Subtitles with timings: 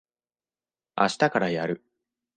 [0.95, 1.83] あしたからやる。